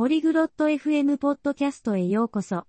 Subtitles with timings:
[0.00, 2.64] ポリグロット FM ポッドキャストへようこそ。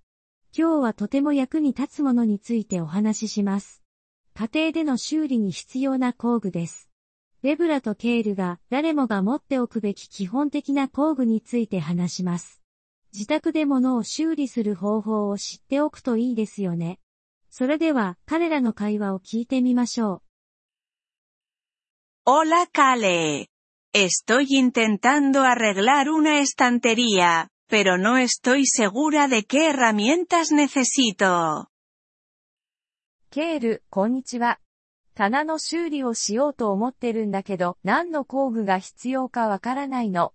[0.54, 3.82] 今日はとても役に立つものについてお話しします。
[4.34, 6.90] 家庭での修理に必要な工具です。
[7.42, 12.62] レブラとケールが誰もが持っておくべき基本的な工具について話します。
[13.14, 17.00] 自宅で物を修理する方法を知っておくといいですよね。
[17.50, 20.22] それでは彼らの会話を聞いてみましょう。
[22.30, 23.51] Hola, Kale.
[23.93, 31.69] Estoy intentando arreglar una estantería, pero no estoy segura de qué herramientas necesito.
[33.31, 34.61] ケール、こんにちは。
[35.15, 40.33] 棚の修理をしようと思ってるんだけど、何の工具が必要かわからないの。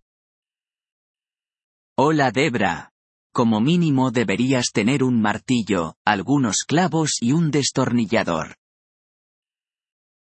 [1.97, 2.89] Hola Debra.
[3.31, 8.55] Como mínimo deberías tener un martillo, algunos clavos y un destornillador.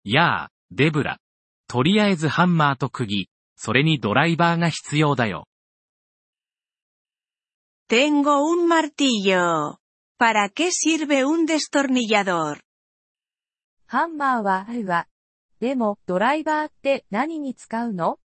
[0.04, 1.18] やあ、デブラ。
[1.69, 5.45] とりあえずハンマーと釘、それにドライバーが必要だよ。
[7.87, 9.77] Tengo un martillo.
[10.17, 12.59] ¿Para qué sirve un destornillador?
[13.85, 15.07] ハンマーはあるわ。
[15.59, 18.17] でも、ドライバーって何に使うの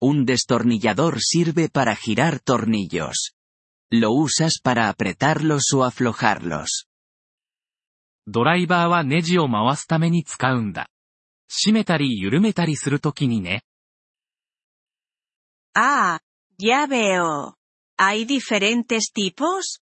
[0.00, 3.34] Un destornillador sirve para girar tornillos.
[3.90, 6.86] Lo usas para apretarlos o aflojarlos.
[8.26, 10.88] ドライバーはネジを回すために使うんだ。
[11.51, 13.63] 閉めたり緩めたりするときにね。
[15.73, 16.19] Ah,
[16.57, 17.53] ya veo.
[17.97, 19.79] ¿Hay diferentes tipos?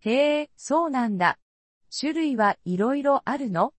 [0.00, 1.38] へえ、そうなんだ。
[1.90, 3.72] 種類はいろいろあるの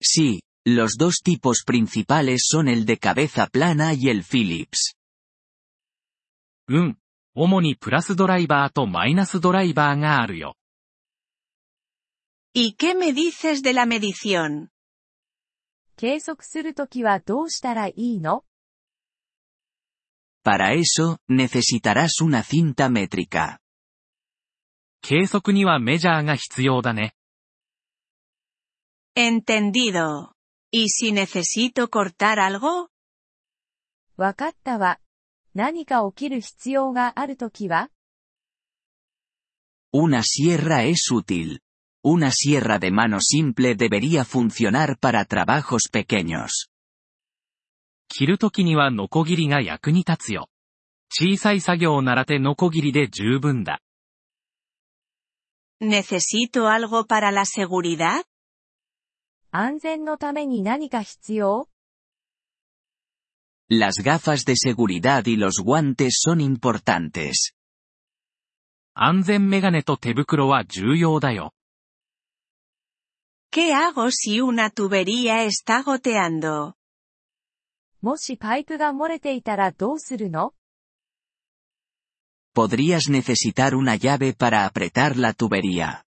[0.00, 4.94] Sí, los dos tipos principales son el de cabeza plana y el Philips.
[6.68, 6.98] うん。
[7.34, 10.56] 主にプラスドライバーとマイナスドライバーがあるよ。¿
[12.54, 14.68] Y qué me dices de la medición?
[15.95, 18.43] 計測するときはどうしたらいいの
[20.43, 23.59] Para eso, necesitarás una cinta métrica.
[25.01, 27.13] 計測にはメジャーが必要だね。
[29.15, 30.33] Entendido.
[30.71, 32.87] ¿Y si necesito cortar algo?
[34.17, 34.99] わかったわ。
[35.53, 37.89] 何か起きる必要があるときは
[39.93, 41.59] Una sierra es útil.
[42.04, 46.68] Una sierra de mano simple debería funcionar para trabajos pequeños.
[48.08, 50.48] 切るときにはノコギリが役に立つよ。
[51.10, 53.80] 小さい作業ならてノコギリで十分だ。¿
[55.86, 58.24] Necesito algo para la seguridad?
[59.50, 61.68] 安全のために何か必要
[63.70, 67.54] Las gafas de seguridad y los guantes son importantes.
[68.94, 71.52] 安全メガネと手袋は重要だよ。
[73.52, 76.74] ¿Qué hago si una tubería está goteando?
[78.00, 80.52] もしパイプが漏れていたらどうするの
[82.54, 86.04] Podrías necesitar una llave para apretar la tubería.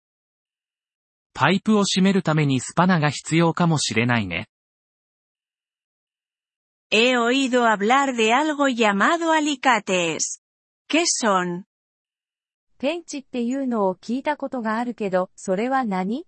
[1.34, 4.48] パイプを閉めるためにスパナが必要かもしれないね。
[6.90, 10.40] He oído hablar de algo llamado alicates.
[10.88, 11.64] ¿Qué son?
[12.78, 16.24] ペンチっていうのを聞いたことがあるけど、それは何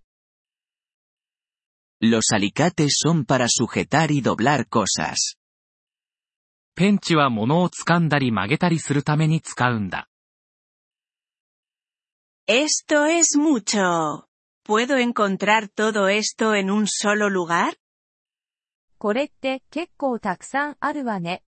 [2.03, 5.37] Los alicates son para sujetar y doblar cosas.
[6.75, 10.09] ペンチは物を掴んだり曲げたりするために使うんだ。
[12.49, 14.25] Esto es mucho.
[14.65, 17.77] ¿Puedo encontrar todo esto en un solo lugar?
[18.99, 21.43] これって結構たくさんあるわね。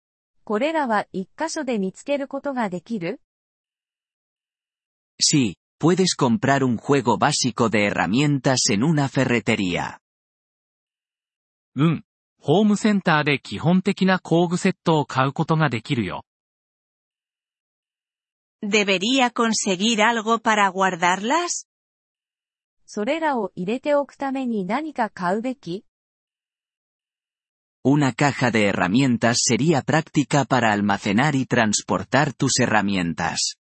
[0.44, 3.20] これらは一箇所で見つけることができる
[5.22, 10.00] Sí, puedes comprar un juego básico de herramientas en una ferretería.
[11.75, 12.03] うん。
[12.39, 16.23] ホームセンターで基本的な工具セットを買うことができるよ。
[18.63, 21.67] ¿Debería conseguir algo para guardarlas?
[22.85, 25.85] それらを入れておくために何か買うべき
[27.83, 33.57] Una caja de herramientas sería práctica para almacenar y transportar tus herramientas.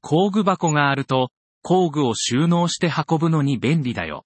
[0.00, 1.30] 工具箱があると、
[1.62, 4.24] 工具を収納して運ぶのに便利だよ。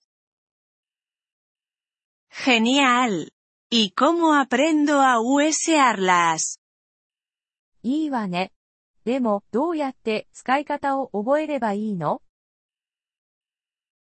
[2.31, 3.31] Genial.
[3.69, 6.59] ¿Y cómo aprendo a usarlas?
[7.83, 8.51] いいわね。
[9.05, 12.21] でも、どうやって使い方を覚えればいいの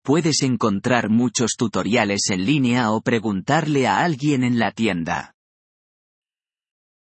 [0.06, 5.34] Puedes encontrar muchos tutoriales en línea o preguntarle a alguien en la tienda.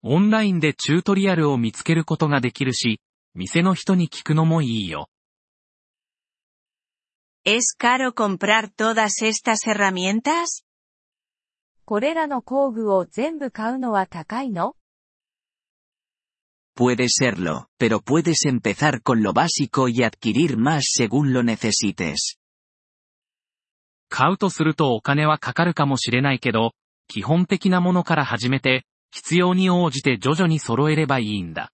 [0.02, 3.00] オンラインでチュートリアルを見つけることができるし、
[3.34, 5.08] 店の人に聞くのもいいよ。¿
[7.50, 10.63] Es caro comprar todas estas herramientas?
[11.85, 14.75] これらの工具を全部買うのは高いの
[16.75, 22.37] Puede serlo, pero puedes empezar con lo básico y adquirir más según lo necesites.
[24.09, 26.73] 買うとするとお金はかかるかもしれないけど、
[27.07, 31.71] 基本的なものから始めて、必要に応じて徐々に揃えればいいんだ。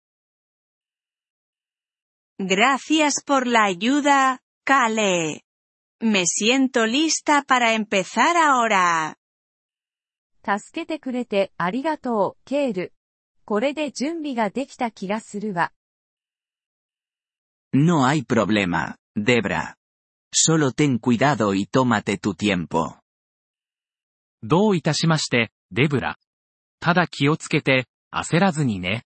[2.40, 5.43] Gracias por la ayuda, Kale.
[6.00, 9.17] Me siento lista para empezar ahora.
[10.48, 12.94] 助けてくれてありがとう、ケール。
[13.44, 15.72] これで準備ができた気がするわ。
[17.74, 19.74] No hay problema, Debra.
[20.34, 22.96] Solo ten cuidado y tómate tu tiempo.
[24.42, 26.16] どういたしまして、デブラ。
[26.80, 29.04] ただ気をつけて、焦らずにね。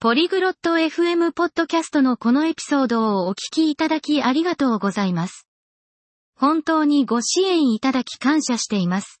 [0.00, 5.46] ポリグロット FM ポッドキャストのこのエピソードをお聞きいただきありがとうございます。
[6.36, 9.20] 本当にご支援いただき感謝しています。